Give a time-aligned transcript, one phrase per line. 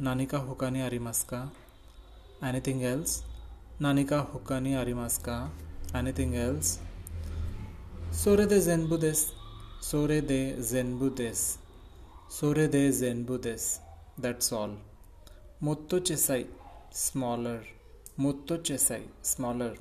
[0.00, 1.40] Nanika हुकानी आरिमास्का
[2.42, 3.22] anything else
[3.80, 5.34] nanika hukani arimaska
[5.92, 6.78] anything else
[8.12, 9.20] sore de zenbu des
[9.80, 10.40] sore de
[10.70, 11.58] zenbu des
[12.28, 13.80] sore de zenbu des
[14.22, 14.72] that's all
[15.60, 16.44] motto chesai
[16.90, 17.60] smaller
[18.18, 19.74] motto chesai smaller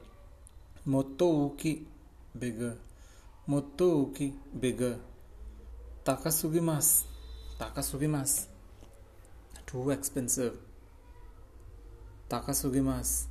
[0.85, 1.73] motto uki
[2.35, 2.73] bigger
[3.47, 4.95] motto uki bigger
[6.03, 6.87] takasugimas
[7.59, 8.31] takasugimas
[9.69, 10.57] too expensive.
[12.27, 13.25] Takasugimas,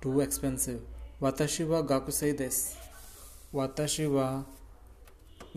[0.00, 0.80] too expensive.
[1.20, 2.76] Watashi wa gakusei desu.
[3.52, 4.44] Watashi wa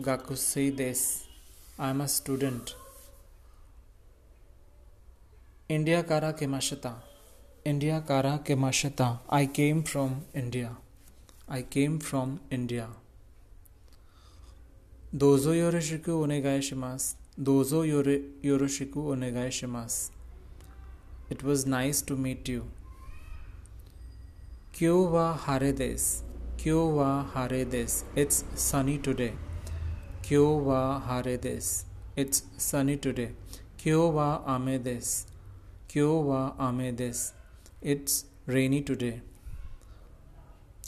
[0.00, 1.24] gakusei desu.
[1.78, 2.74] I am a student.
[5.68, 6.94] India kara kemashita.
[7.64, 9.20] India kara kemashita.
[9.28, 10.76] I came from India.
[11.48, 12.88] I came from India.
[15.14, 17.14] Dozo yorishiku onegai shimasu.
[17.38, 17.84] Dozo
[18.42, 20.08] Yoroshiku Onegai Shimas.
[21.28, 22.64] It was nice to meet you.
[24.72, 26.22] Kyo wa hare desu.
[26.56, 28.04] Kyo wa hare desu.
[28.14, 29.34] It's sunny today.
[30.22, 31.84] Kyo wa hare desu.
[32.16, 33.32] It's sunny today.
[33.76, 35.26] Kyo wa ame desu.
[35.88, 37.32] Kyo wa ame desu.
[37.82, 39.20] It's rainy today.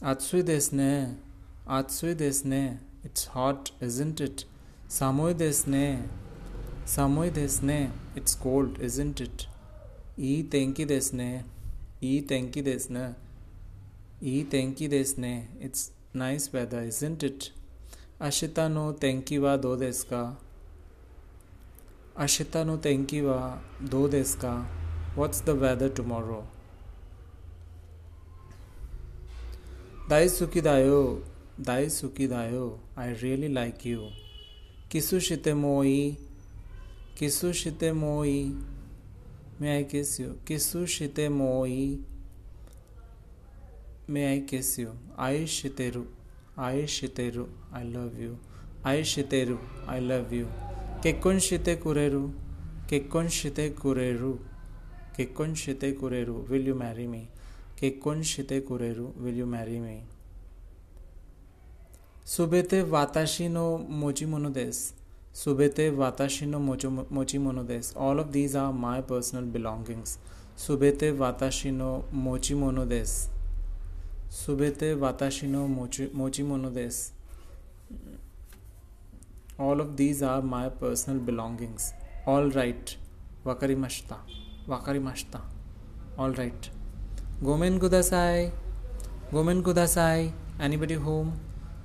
[0.00, 1.16] Atsui desu ne.
[1.68, 2.78] Atsui desu ne.
[3.04, 4.46] It's hot, isn't it?
[4.88, 5.98] Samui desu ne.
[6.87, 7.91] 寒いですね。
[8.15, 9.47] It's cold, isn't it?
[10.17, 11.45] いい天気ですね。
[12.01, 13.15] いい天気ですね。
[14.21, 15.49] いい天気ですね。
[15.59, 17.51] It's nice weather, isn't it?
[18.19, 20.35] 明日の天気はどうですか
[22.17, 24.65] 明日の天気はどうですか
[25.17, 26.43] ?What's the weather tomorrow?
[30.07, 31.19] 大好きだよ。
[31.59, 32.77] 大好きだよ。
[32.95, 34.09] I really like you.
[34.89, 36.17] キスしてもいい
[37.18, 38.34] কিছু শীতে মই
[39.60, 41.76] মে আই Casio কিছু শীতে মই
[44.08, 46.02] মে আই কেসিও আই শীতেরু
[46.56, 48.32] আই শীতেরু আই লাভ ইউ
[48.84, 49.56] আই শীতেরু
[49.86, 50.46] আই লাভ ইউ
[51.02, 52.22] কেকন শীতে কুরেরু
[52.88, 54.32] কেকন শীতে কুরেরু
[55.16, 57.22] কেকন শীতে কুরেরু উইল ইউ ম্যারি মি
[57.76, 59.96] কেকন শীতে কুরেরু উইল ইউ ম্যারি মি
[62.26, 63.66] সুবেতে বাতাসিনো
[64.00, 64.76] মজিমনো মনোদেশ
[65.38, 70.16] सुबेते वाताशिनो मोची मोनोदेस all of these are my personal belongings
[70.58, 73.10] सुबेते वाताशिनो मोची मोनोदेस
[74.36, 76.96] सुबेते वाताशिनो मोची मोची मोनोदेस
[79.60, 81.92] all of these are my personal belongings
[82.28, 82.90] all right
[83.46, 84.16] वकरी मश्ता
[84.68, 85.42] वकरी मश्ता
[86.18, 86.66] ऑल राइट
[87.44, 88.46] गोमेन कुदासाई
[89.32, 90.26] गोमेन कुदासाई
[90.62, 91.30] एनीबडी होम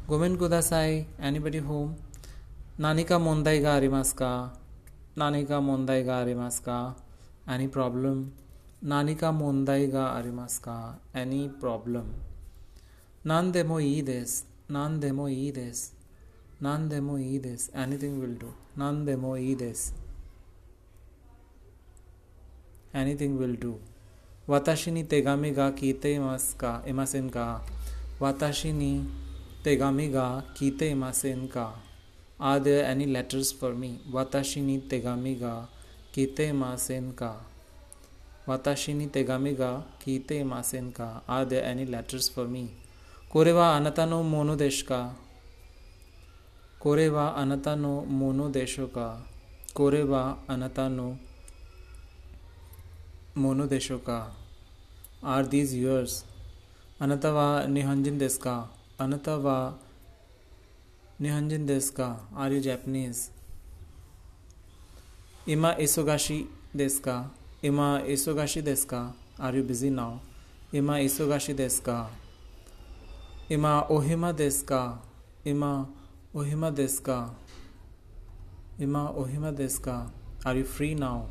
[0.10, 0.98] गोमेन कुदासाई
[1.28, 1.94] anybody home
[2.79, 4.55] 何か問題がありますか
[5.17, 6.97] 何か問題がありますか
[7.47, 8.29] ?Any problem?
[8.83, 12.05] 何か問題がありますか ?Any problem?
[13.25, 14.47] 何でもいいです。
[14.69, 15.97] 何でもいいです。
[16.61, 17.73] 何でもいいです。
[17.75, 18.47] Anything will do.
[18.77, 19.95] 何でもいいです。
[22.93, 23.77] Anything will do.
[24.47, 27.61] 私に手紙が来ていますかいませんか
[28.19, 29.07] 私に
[29.63, 31.75] 手紙が来ていませんか
[32.40, 35.56] are there any letters for me वाताशिनी तेगामी गा
[36.16, 37.34] कीते मासेन का
[38.48, 39.72] वाताशिनी तेगामी गा
[40.04, 42.68] कीते मासेन का are there any letters for me
[43.32, 45.02] कोरेवा अनता नो मोनो देश का
[46.82, 49.08] कोरेवा अनता नो मोनो देशों का
[49.76, 51.06] कोरेवा अनता नो
[53.38, 54.20] मोनो देशों का
[55.26, 56.24] आर दीज यूर्स
[57.02, 58.56] अनता वा निहंजिन देश का
[59.00, 59.58] अनता वा
[61.22, 62.06] निहंजन देश का
[62.38, 63.18] आर यू जैपनीज
[65.50, 66.38] इमा ईसोगाशी
[66.76, 67.16] देश का
[67.64, 69.02] इमा ईसोगाशी देश का
[69.40, 70.18] आर यू बिज़ी नाउ
[70.78, 71.98] इमा ईसोगाशी देश का
[73.52, 74.82] इमा ओहिमा देश का
[75.48, 75.72] इमा
[76.36, 77.20] ओहिमा देश का
[78.82, 79.98] इमा ओहिमा देश का
[80.48, 81.22] आर यू फ्री नाउ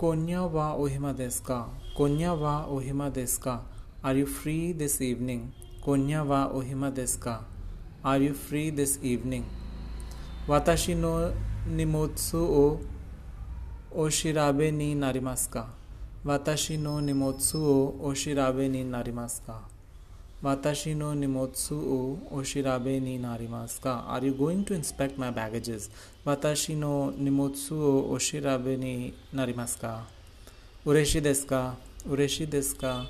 [0.00, 1.58] कोन्या वा ओहिमा देश का
[1.96, 3.58] कोन्या वा ओहिमा देश का
[4.04, 5.48] are you free this evening
[5.84, 7.44] Konya wa ohima desu ka?
[8.04, 9.44] Are you free this evening?
[10.48, 11.32] Watashi no
[11.68, 12.80] nimotsu o
[13.96, 15.66] oshirabe ni narimasu ka?
[16.24, 19.56] Watashi no nimotsu o oshirabe ni narimasu ka?
[20.42, 24.04] Watashi no nimotsu o oshirabe ni narimasu ka?
[24.06, 25.88] Are you going to inspect my baggages?
[26.26, 30.02] Watashi no nimotsu o oshirabe ni narimasu ka?
[30.86, 31.74] Ureshi desu ka?
[32.08, 33.06] Ureshi desu ka?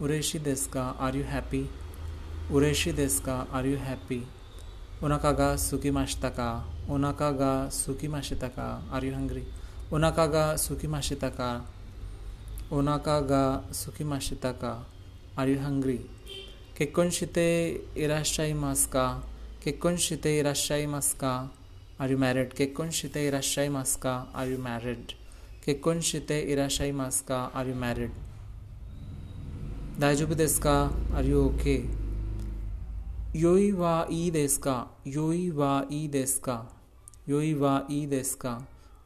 [0.00, 0.94] Ureshi desu ka?
[0.98, 1.68] Are you happy?
[2.54, 4.22] उरेशी देश का are you happy
[5.04, 6.48] उनका गा सुखी माशिता का
[6.94, 8.66] उनका गा सुखी माशिता का
[8.96, 9.42] आर यू हंग्री
[9.92, 11.50] उनका गा सुखी माशिता का
[12.78, 13.44] उनका गा
[13.80, 14.72] सुखी माशिता का
[15.38, 15.96] आर यू हंग्री
[16.78, 17.46] केकुन शिते
[18.04, 19.06] इराशाई मास का
[19.64, 21.32] केकुन शिते इराशाई मास का
[22.00, 25.12] आर यू मैरिड केकुन शिते इराशाई मास का आर यू मैरिड
[25.64, 28.12] केकुन शिते इराशाई मास का आर यू मैरिड
[30.00, 30.78] दाजुबी देश का
[31.16, 31.78] are you okay?
[33.32, 34.88] Yoi wa ii desu ka?
[35.04, 36.66] Yoi wa ii desu ka?
[37.26, 38.62] Yoi wa ii desu ka?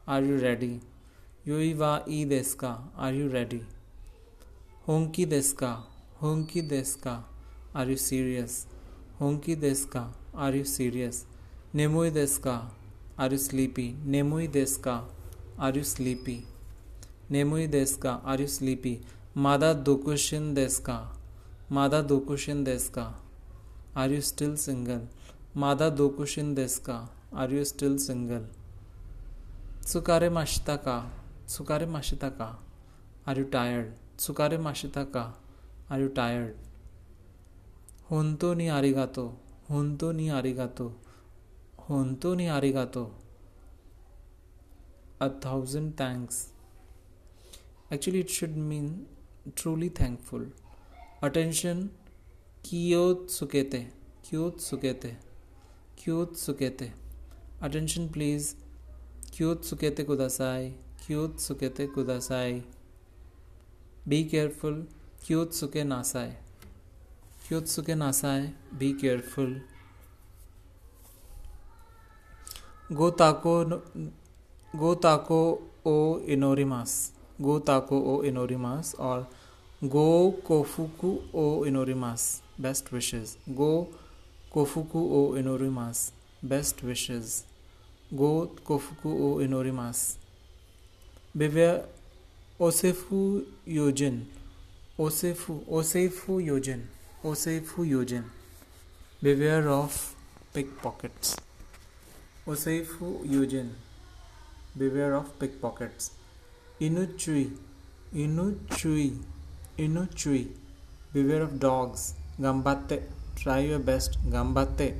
[0.07, 0.79] Are you ready?
[1.45, 2.79] Yoi wa ii desu ka?
[2.97, 3.61] Are you ready?
[4.87, 5.83] Honki desu ka?
[6.21, 7.21] Honki desu ka?
[7.75, 8.65] Are you serious?
[9.19, 10.07] Honki desu ka?
[10.33, 11.25] Are you serious?
[11.75, 12.71] Nemui desu ka?
[13.17, 13.95] Are you sleepy?
[14.07, 15.03] Nemui desu ka?
[15.59, 16.47] Are you sleepy?
[17.29, 18.21] Nemui desu ka?
[18.25, 19.01] Are you sleepy?
[19.35, 20.97] Mada dokushin desu ka?
[21.69, 23.24] Mada dokushin desu ka?
[23.95, 25.07] Are you still single
[25.57, 26.55] मादा दो कुश इन
[26.85, 26.97] का
[27.33, 28.47] are you still single
[29.87, 30.97] सुकारे माशिता का
[31.47, 32.47] सुकारे माशिता का
[33.27, 35.23] आर यू टायर्ड सुकारे माशिता का
[35.91, 36.53] आर यू टायर्ड
[38.11, 39.25] होन तो नहीं आ रही गातो
[39.69, 40.87] होन तो नहीं आ रही गातो
[41.89, 43.05] होन तो नहीं आ रही गातो
[45.21, 46.45] a thousand thanks
[47.93, 48.89] actually it should mean
[49.55, 50.51] truly thankful
[51.23, 51.89] attention
[52.65, 53.79] क्योत सुकेते
[54.29, 55.09] क्योत सुकेते
[55.97, 56.85] क्योत सुकेते
[57.63, 58.47] अटेंशन प्लीज़
[59.35, 60.69] क्योत सुकेते कुदासाई
[61.05, 62.53] क्योत सुकेते कुदासाई
[64.07, 64.81] बी केयरफुल
[65.25, 66.31] क्योत सुके नासाए
[67.47, 68.47] क्योत सुके नासाए
[68.79, 69.53] बी केयरफुल
[72.93, 73.53] गो ताको
[74.73, 75.39] गो ताको
[75.85, 75.95] ओ
[76.27, 76.97] इनोरिमास
[77.41, 79.29] गो ताको ओ इनोरिमास और
[79.81, 80.09] गो
[80.47, 82.25] कोफुकु ओ इनोरिमास
[82.57, 83.37] Best wishes.
[83.53, 83.89] Go
[84.53, 86.11] kofuku o inorimas.
[86.41, 87.43] Best wishes.
[88.11, 90.17] Go kofuku o inorimas.
[91.33, 91.83] Beware
[92.59, 94.25] Osefu Yojin.
[94.97, 96.87] Osefu Osefu Yojin.
[97.23, 98.23] Osefu Yojin.
[99.21, 100.15] Beware of
[100.53, 101.35] pickpockets.
[102.47, 103.69] Osefu Yojin.
[104.77, 106.11] Beware of pickpockets.
[106.79, 107.51] Inuchui.
[108.13, 109.17] Inuchui.
[109.77, 110.47] Inuchui.
[111.13, 112.13] Beware of dogs.
[112.39, 114.95] 頑張って try your best 頑張って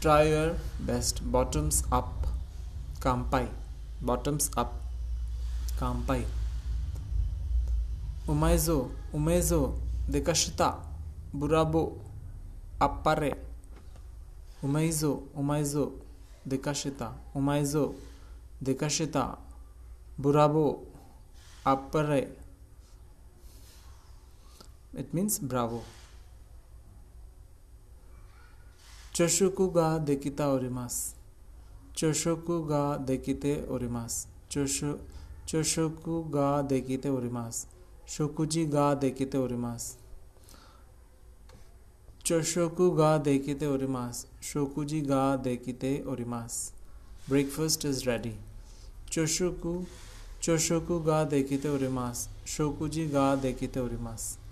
[0.00, 2.06] try your best bottoms up
[3.00, 3.48] 乾杯
[4.04, 4.72] bottoms up
[5.78, 6.24] 乾杯
[8.28, 9.74] うまいぞうめえぞ
[10.08, 10.78] でかした
[11.32, 11.92] ブラボー
[12.78, 13.36] あっぱれ
[14.62, 15.92] うまいぞうまいぞ
[16.46, 17.94] でかしたうまいぞ
[18.60, 19.38] でかした
[20.18, 20.76] ブラボー
[21.64, 22.28] あっぱれ
[24.96, 25.82] it means bravo
[29.14, 30.64] चशोकु गा देखिता और
[31.96, 33.84] चशोकु गा देखिते और
[35.48, 37.50] चशोकु गा देखिते और
[38.08, 39.54] शोकुजी गा देखिते और
[42.26, 44.12] चशोकु गा देखिते और
[44.42, 46.24] शोकुजी गा देखिते और
[47.28, 48.34] ब्रेकफास्ट इज़ रेडी
[49.12, 49.84] चशोकु
[50.42, 52.12] चशोकु गा देखिते और
[52.46, 54.45] शोकुजी गा देखिते और मास्क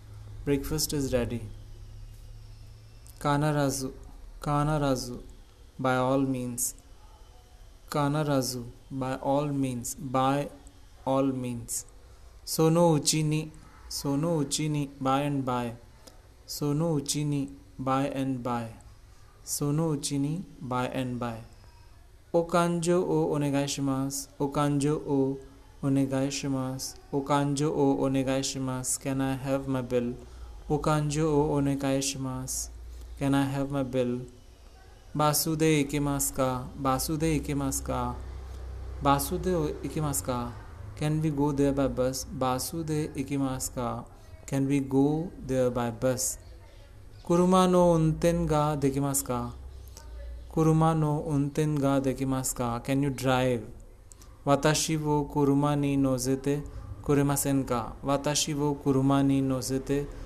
[0.44, 1.40] Breakfast is ready.
[3.18, 3.92] Kanarazu,
[4.42, 5.22] kanarazu,
[5.78, 6.74] by all means.
[7.90, 10.50] Kanarazu, by all means, by
[11.06, 11.86] all means.
[12.44, 13.52] Sono uchi ni,
[13.88, 15.72] sono uchi ni, by and by.
[16.44, 17.48] Sono uchi ni,
[17.78, 18.66] by and by.
[19.42, 21.36] Sono uchi ni, by and by.
[22.34, 24.28] Okanjo o onegaishimasu.
[24.38, 25.38] Okanjo o
[25.82, 26.96] onegaishimasu.
[27.14, 29.00] Okanjo o onegaishimasu.
[29.00, 30.14] Can I have my bill?
[30.70, 32.70] Okanjo o onegaishimasu.
[33.18, 34.20] Can I have my bill?
[35.14, 36.64] Basude ikimasu ka?
[36.80, 38.14] Basude ikimasu ka?
[39.02, 40.52] Basude ikimasu ka?
[40.96, 42.24] Can we go there by bus?
[42.24, 44.04] Basude ikimasu ka?
[44.46, 46.38] Can we go there by bus?
[47.22, 49.52] Kuruma no unten ga dekimasu ka?
[50.50, 52.80] Kuruma no unten ga dekimasu ka?
[52.80, 53.60] Can you drive?
[54.46, 56.62] Watashi wo kuruma ni nozete
[57.02, 57.92] kuremasen ka?
[58.02, 60.23] Watashi wo kuruma ni nozete kuremasen ka?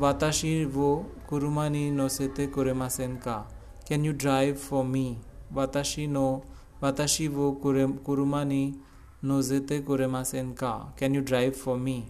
[0.00, 3.44] Watashi wo kuruma ni nosete kuremasen ka?
[3.86, 5.18] Can you drive for me?
[5.54, 6.42] Watashi no
[6.80, 8.74] watashi wo kuruma ni
[9.22, 10.92] nozete kuremasen ka?
[10.96, 12.06] Can you drive for me?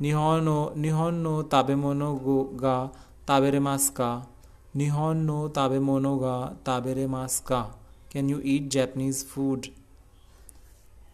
[0.00, 2.88] Nihon no nihon no tabemono go ga
[3.26, 4.22] taberemasu ka?
[4.74, 7.70] Nihon no tabemono ga taberemasu ka?
[8.08, 9.68] Can you eat Japanese food?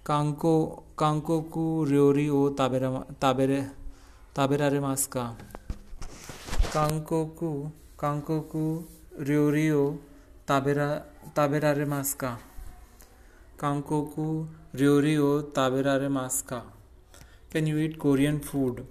[0.04, 3.85] Kanko kankoku ryori o tabere tabere taberaremasu
[4.36, 5.22] ताबेरारे मास का
[6.72, 7.50] कांको कु
[8.00, 8.62] कांको कु
[9.20, 9.84] रियोरियो
[10.48, 10.88] ताबेरा
[11.36, 12.30] ताबेरारे मास का
[13.60, 14.26] कांको कु
[14.74, 16.58] रियोरियो ताबेरारे मास का
[17.52, 18.84] can you eat Korean food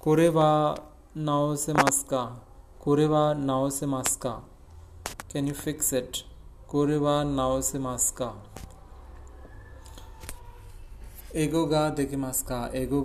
[0.00, 0.50] कोरेवा
[1.16, 2.22] नाव से मास का
[2.84, 4.32] कोरेवा नाव से मास का
[5.32, 6.22] कैन यू फिक्स इट
[6.68, 8.30] कोरेवा नाओ से मास का
[11.34, 13.02] एगो गा देखे मास का एगो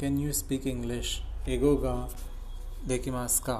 [0.00, 1.10] कैन यू स्पीक इंग्लिश
[1.48, 1.92] एगो गा
[2.88, 3.54] देखी मास्का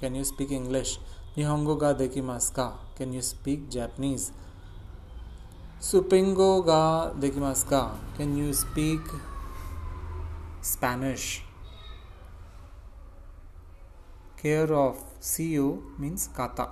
[0.00, 0.98] कैन यू स्पीक इंग्लिश
[1.38, 2.66] निहोंगो गा देखी मास्का
[2.98, 4.30] कैन यू स्पीक जैपनीज
[5.90, 6.84] सुपिंगो गा
[7.20, 7.80] देखी मास्का
[8.18, 9.10] can you speak
[10.72, 11.26] Spanish
[14.42, 15.68] care of C you
[16.00, 16.64] means काता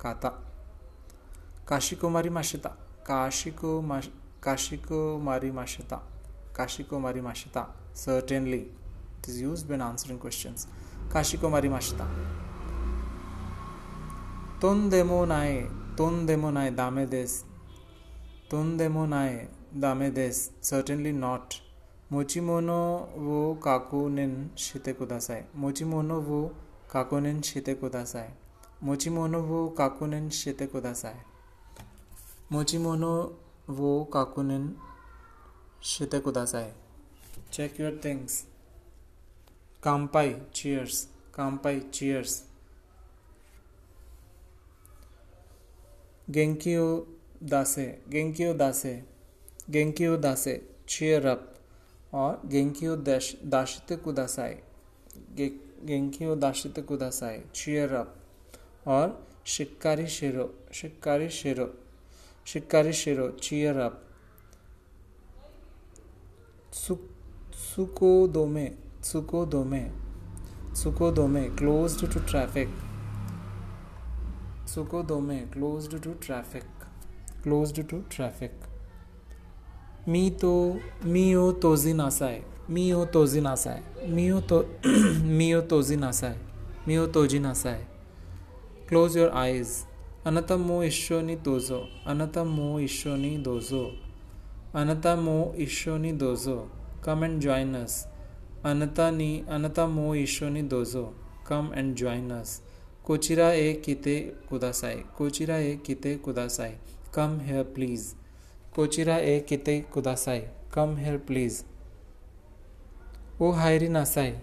[0.00, 0.28] काता
[1.68, 3.80] काशिकुमारी माशिता काशिकु
[4.44, 6.06] काशिकुमारी माशिता
[6.56, 8.68] काशिकुमारी माशिता Certainly.
[9.18, 10.68] It is used when answering questions.
[11.08, 12.06] Kashikomari mashita.
[14.60, 15.66] Tondemo nae.
[15.96, 17.44] Tondemo nae dame desu.
[18.48, 20.50] Tondemo nae dame desu.
[20.60, 21.60] Certainly not.
[22.12, 25.42] Mochimono wo kakunin shite kudasai.
[25.56, 26.50] Mochimono wo
[26.88, 28.30] kakunin shite kudasai.
[28.80, 31.16] Mochimono wo kakunin shite kudasai.
[32.50, 33.32] Mochimono
[33.68, 34.76] wo kakunin
[35.80, 36.72] shite kudasai.
[37.50, 38.44] Check your things.
[39.82, 41.08] Kampai, cheers.
[41.32, 42.42] Kampai, cheers.
[46.30, 47.06] Genkyo
[47.40, 47.98] dase.
[48.10, 49.02] Genkyo dase.
[49.70, 50.60] Genkyo dase.
[50.86, 51.54] Cheer up.
[52.12, 52.96] और Genkyo
[53.42, 54.56] dashite kudasai.
[55.86, 57.42] Genkyo dashite kudasai.
[57.52, 58.08] Cheer up.
[58.86, 60.50] और Shikkari shiro.
[60.70, 61.70] Shikkari shiro.
[62.44, 63.32] Shikkari shiro.
[63.40, 64.02] Cheer up.
[66.70, 67.17] Tsuko
[67.58, 68.66] सुकोदोमे
[69.04, 69.80] सुकोदोमे
[70.74, 72.68] सुकोदोमे closed to traffic
[74.68, 76.86] सुकोदोमे closed to traffic
[77.42, 78.60] closed to traffic
[80.08, 80.52] मी तो
[81.04, 84.62] मी ओ तो NASA है मी ओ तो नासा है मी ओ तो
[85.28, 86.40] मी ओ तोजी नासा है
[86.88, 87.86] मी ओ तोजी नासा है
[88.88, 89.76] क्लोज योर आईज
[90.26, 93.86] अनतम मो ईश्व नी तोजो अनतम मो ईश्व नी दोजो
[94.74, 96.58] अनतम मो ईश्व नी दोजो
[97.08, 98.06] Come and join us.
[98.62, 101.14] Anata ni anata mo isho ni dozo.
[101.42, 102.60] Come and join us.
[103.02, 105.06] Kochira e kite kudasai.
[105.16, 106.74] Kochira e kite kudasai.
[107.10, 108.14] Come here please.
[108.74, 110.48] Kochira e kite kudasai.
[110.70, 111.64] Come here please.
[113.40, 114.34] O hairi nasai.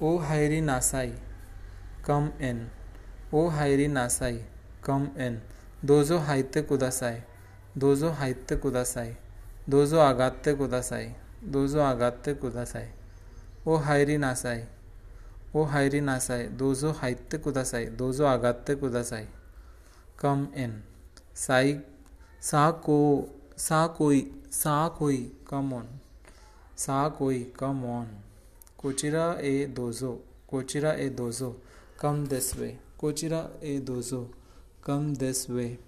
[0.00, 1.12] O hairi nasai.
[2.02, 2.70] Come in.
[3.32, 4.44] O hairi nasai.
[4.80, 5.40] Come in.
[5.84, 7.22] Dozo haite kudasai.
[7.76, 9.16] Dozo haite kudasai.
[9.68, 11.14] Dozo agate kudasai.
[11.44, 12.94] दोजो आगात्य कुदासाय.
[13.66, 14.68] ओ हायरी नासाय.
[15.56, 16.46] ओ हायरी नासाय.
[16.46, 17.84] दोजो हायत्य कुदासाय.
[17.84, 19.28] दोजो आगात्य कुदासाय.
[20.18, 20.84] कम इन
[21.34, 21.80] साई,
[22.40, 23.28] सा को,
[23.58, 25.88] सा कोई सा कोई, come on.
[26.76, 28.20] सा कोई, come on.
[28.78, 30.24] कोचिरा ए दोजो.
[30.48, 31.62] कोचिरा ए दोजो.
[32.00, 32.80] Come this way.
[32.98, 34.34] कोचिरा ए दोजो.
[34.84, 35.78] Come this way.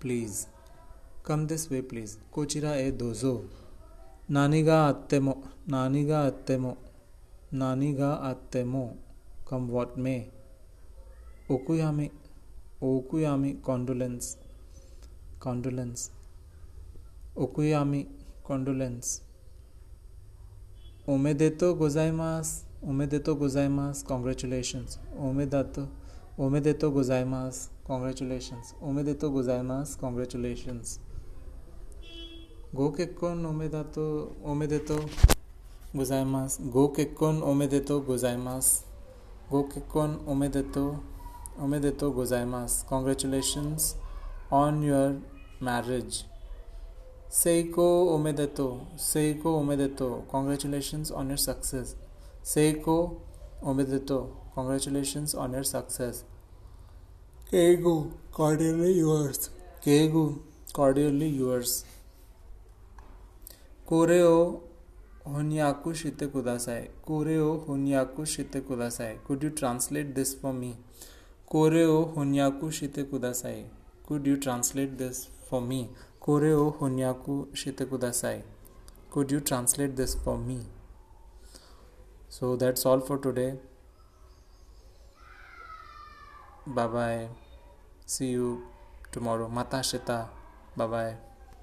[0.00, 0.59] Please.
[1.26, 3.32] Come this way please कोचिरा ए दोजो
[4.30, 5.34] नानीगा अत्तेमो
[5.68, 6.72] नानीगा अत्तेमो
[7.54, 8.84] नानीगा अत्तेमो
[9.48, 10.14] कम वॉट मे
[11.50, 12.08] ओकुयामी
[12.82, 14.36] ओकुयामी कॉन्डुलेंस
[15.42, 16.10] कॉन्डुलेंस
[17.36, 18.04] मास
[18.46, 19.20] कॉन्डुलेंस
[21.08, 24.98] ओमेदेतो गोजाइमास ओमेदेतो गोजाइमास कॉन्ग्रेचुलेशंस
[25.28, 25.86] ओमेदातो
[26.44, 30.98] ओमेदेतो गोजाइमास कॉन्ग्रेचुलेशंस ओमेदेतो गोजाइमास कॉन्ग्रेचुलेशंस
[32.70, 34.02] गो केकोन ओमेदा तो
[34.46, 34.96] ओमेदे तो
[35.96, 38.66] गुजायमास गो केकोन ओमेदे तो गुजायमास
[39.50, 40.84] गो केकोन ओमेदे तो
[41.60, 43.76] ओमेदे तो गुजायमास कॉन्ग्रेचुलेशन
[44.52, 45.10] ऑन योर
[45.62, 46.22] मैरिज
[47.32, 48.68] सेको ओमेदे तो
[49.02, 51.94] सेको ओमेदे तो कॉन्ग्रेचुलेशन ऑन योर सक्सेस
[52.54, 52.98] सेको
[53.64, 54.22] ओमेदे तो
[54.54, 56.24] कॉन्ग्रेचुलेशन ऑन योर सक्सेस
[57.46, 58.00] के केगो
[58.36, 59.00] कॉर्डियली
[59.84, 60.28] के गो
[60.76, 61.82] कॉर्डियली यूअर्स
[63.90, 64.34] कोरे ओ
[65.26, 70.74] होनियाकु शिते कुदासाय कोरे ओ होनियाकु शिते could you translate this for me
[71.46, 75.88] कोरे ओ होनियाकु शिते could you translate this for me
[76.20, 80.60] कोरे ओ होनियाकु शिते could you translate this for me
[82.30, 83.50] so that's all for today
[86.68, 87.28] bye bye
[88.08, 88.54] see you
[89.14, 90.20] tomorrow माता शिता
[90.78, 91.29] बाय बाय